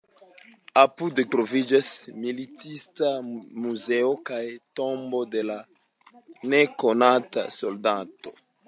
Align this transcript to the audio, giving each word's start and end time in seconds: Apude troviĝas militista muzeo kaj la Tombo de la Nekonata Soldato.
Apude 0.83 1.25
troviĝas 1.35 1.89
militista 2.23 3.11
muzeo 3.67 4.11
kaj 4.31 4.41
la 4.49 4.57
Tombo 4.81 5.23
de 5.37 5.47
la 5.53 5.63
Nekonata 6.57 7.49
Soldato. 7.63 8.39